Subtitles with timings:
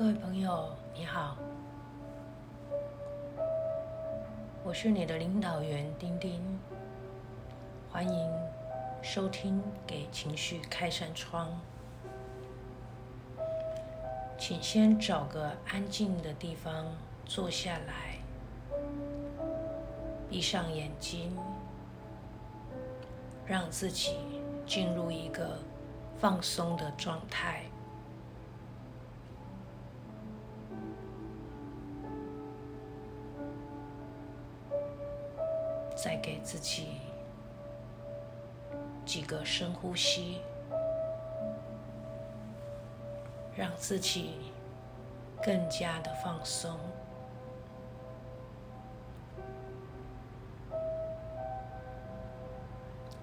[0.00, 1.36] 各位朋友，你好，
[4.64, 6.40] 我是你的领导员丁丁，
[7.92, 8.30] 欢迎
[9.02, 11.48] 收听《给情绪开扇窗》。
[14.38, 16.86] 请先找个安静的地方
[17.26, 18.16] 坐下来，
[20.30, 21.36] 闭上眼睛，
[23.44, 24.16] 让自己
[24.66, 25.58] 进入一个
[26.18, 27.64] 放松的状态。
[36.22, 37.00] 给自己
[39.04, 40.40] 几个深呼吸，
[43.56, 44.36] 让自己
[45.42, 46.78] 更加的放松。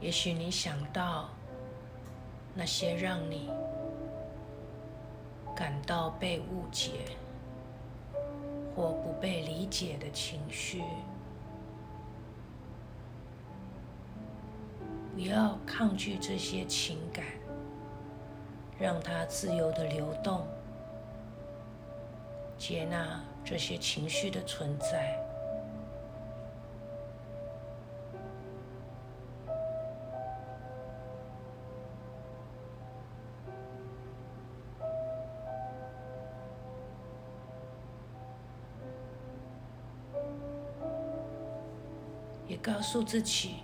[0.00, 1.28] 也许你想到
[2.54, 3.50] 那些让你
[5.54, 7.16] 感到被误解
[8.74, 10.82] 或不被理解的情绪。
[15.16, 17.24] 不要抗拒这些情感，
[18.78, 20.46] 让它自由的流动，
[22.58, 25.18] 接纳这些情绪的存在，
[42.46, 43.54] 也告诉自己，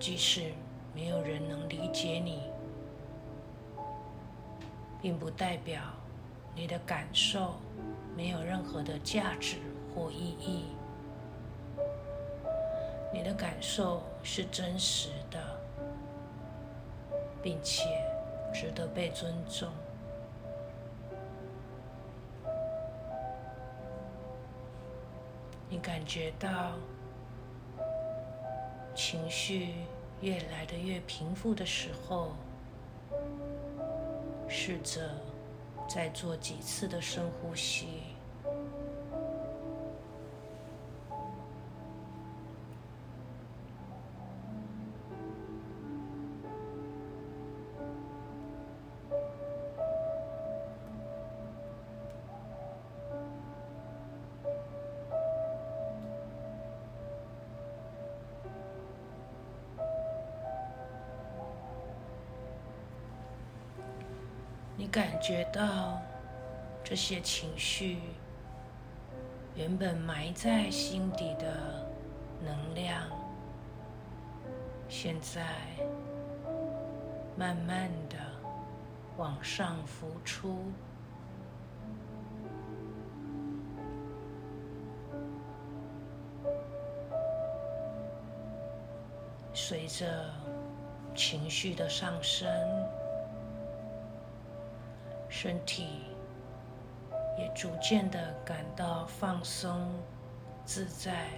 [0.00, 0.54] 即使。
[0.94, 2.42] 没有人能理解你，
[5.00, 5.80] 并不代表
[6.54, 7.54] 你的感受
[8.16, 9.56] 没有任何的价值
[9.94, 10.64] 或意义。
[13.12, 15.38] 你的感受是真实的，
[17.42, 17.84] 并且
[18.52, 19.68] 值得被尊重。
[25.68, 26.72] 你感觉到
[28.94, 29.74] 情绪。
[30.20, 32.32] 越来的越平复的时候，
[34.48, 35.10] 试着
[35.88, 37.86] 再做几次的深呼吸。
[64.90, 66.02] 感觉到
[66.82, 67.98] 这些情绪
[69.54, 71.86] 原本埋在心底的
[72.44, 73.08] 能量，
[74.88, 75.46] 现在
[77.36, 78.16] 慢慢的
[79.16, 80.72] 往上浮出，
[89.54, 90.24] 随着
[91.14, 92.48] 情绪的上升。
[95.42, 95.86] 身体
[97.38, 99.90] 也逐渐的感到放松、
[100.66, 101.30] 自在。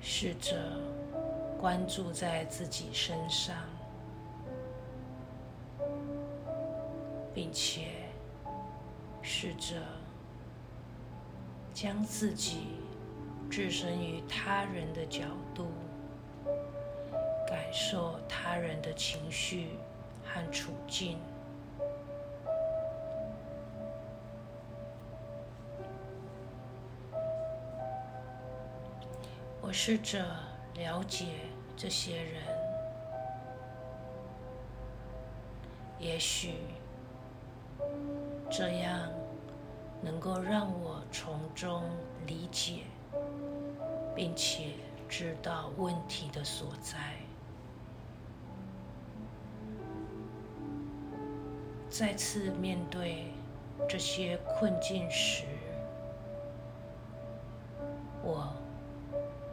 [0.00, 0.56] 试着
[1.60, 3.54] 关注在自己身上，
[7.34, 7.88] 并且
[9.20, 9.82] 试着
[11.74, 12.68] 将自己
[13.50, 15.66] 置身于他人的角度。
[17.68, 19.72] 感受他人的情绪
[20.24, 21.18] 和处境。
[29.60, 30.24] 我试着
[30.76, 31.26] 了解
[31.76, 32.42] 这些人，
[35.98, 36.54] 也许
[38.50, 39.10] 这样
[40.00, 41.82] 能够让我从中
[42.26, 42.84] 理解，
[44.16, 44.70] 并且
[45.06, 46.96] 知道问题的所在。
[51.90, 53.32] 再次面对
[53.88, 55.44] 这些困境时，
[58.22, 58.52] 我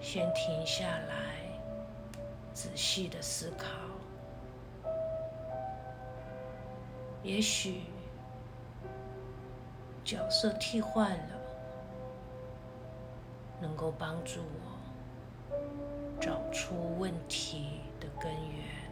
[0.00, 1.36] 先停下来，
[2.52, 3.68] 仔细的思考。
[7.22, 7.82] 也许
[10.04, 11.40] 角色替换了，
[13.60, 15.56] 能够帮助我
[16.20, 18.85] 找出问题的根源。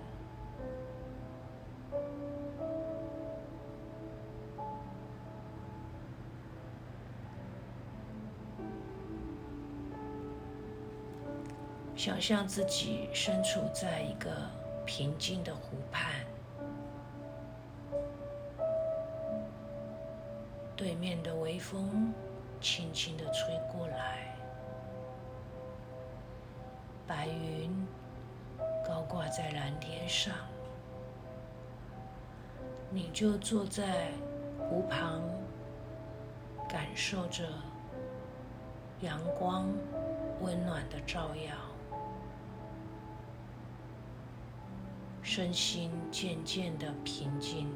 [11.97, 14.31] 想象自己身处在一个
[14.85, 16.13] 平静的湖畔
[20.75, 22.13] 对面的微风
[22.61, 24.35] 轻轻地吹过来
[27.07, 27.71] 白云
[28.85, 30.35] 高挂在蓝天上
[32.91, 34.11] 你就坐在
[34.59, 35.23] 湖旁
[36.69, 37.45] 感受着
[39.01, 39.69] 阳光
[40.41, 41.64] 温暖的照耀。
[45.25, 47.67] 身心渐渐的平静。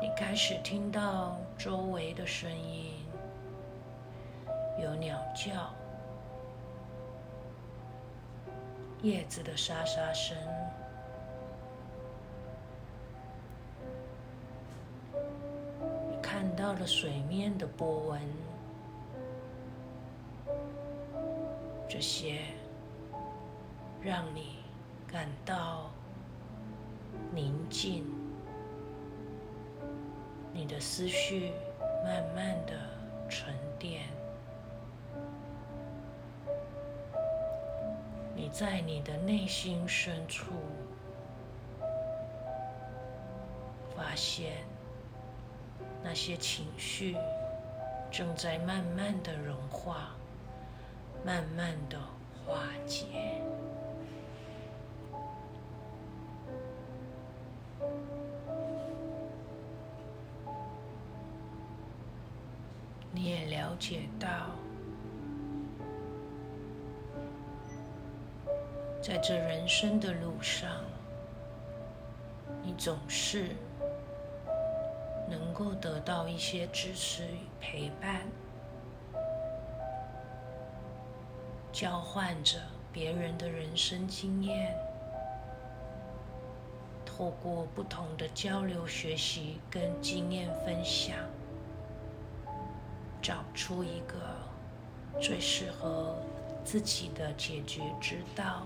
[0.00, 2.94] 你开始听到周围的声音，
[4.82, 5.72] 有鸟叫、
[9.02, 10.36] 叶子的沙沙声，
[16.22, 18.20] 看到了水面的波纹，
[21.92, 22.38] 这些
[24.00, 24.60] 让你
[25.06, 25.90] 感到
[27.34, 28.06] 宁静。
[30.54, 31.52] 你的思绪
[32.02, 32.72] 慢慢的
[33.28, 34.04] 沉淀，
[38.34, 40.54] 你在你的内心深处
[43.94, 44.64] 发现
[46.02, 47.18] 那些情绪
[48.10, 50.16] 正在慢慢的融化，
[51.24, 51.98] 慢慢的
[52.44, 53.06] 化解。
[63.14, 64.28] 你也了解到，
[69.00, 70.68] 在这人生的路上，
[72.62, 73.50] 你总是
[75.28, 78.22] 能够得到一些支持与陪伴，
[81.72, 82.58] 交换着
[82.92, 84.76] 别人的人生经验，
[87.04, 91.16] 透过不同的交流、学习跟经验分享。
[93.22, 94.16] 找出一个
[95.20, 96.16] 最适合
[96.64, 98.64] 自己的解决之道。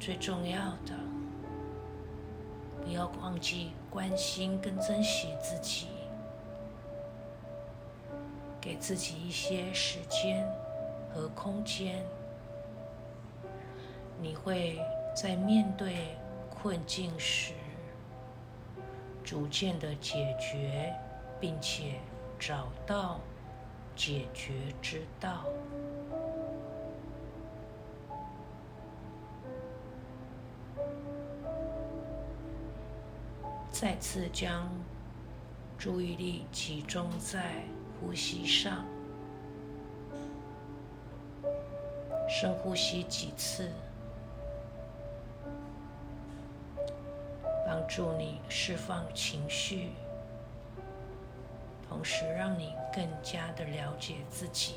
[0.00, 0.94] 最重要的，
[2.82, 5.86] 不要忘记关心跟珍惜自己，
[8.62, 10.50] 给自己一些时间
[11.12, 12.02] 和空间。
[14.18, 14.80] 你会
[15.14, 16.16] 在面对
[16.48, 17.52] 困境时，
[19.22, 20.94] 逐渐的解决。
[21.42, 21.94] 并且
[22.38, 23.18] 找到
[23.96, 25.44] 解决之道。
[33.72, 34.70] 再次将
[35.76, 37.64] 注意力集中在
[38.02, 38.84] 呼吸上，
[42.28, 43.70] 深呼吸几次，
[47.64, 49.92] 帮助你释放情绪。
[51.88, 54.74] 同时，让你更加的了解自己，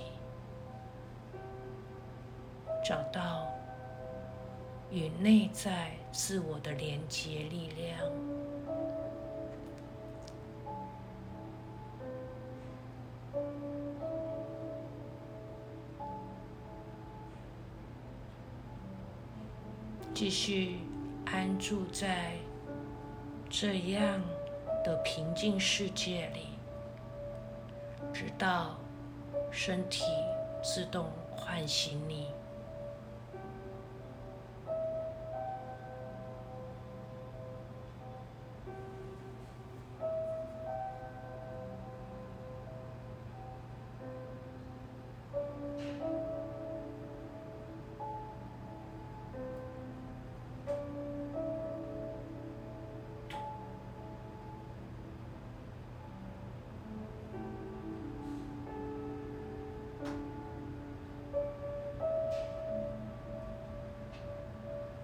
[2.84, 3.48] 找到
[4.92, 8.00] 与内在自我的连接力量。
[20.16, 20.78] 继续
[21.26, 22.32] 安住在
[23.50, 24.22] 这样
[24.82, 26.56] 的平静世界里。
[28.14, 28.78] 直到
[29.52, 30.06] 身体
[30.64, 32.28] 自动唤醒你。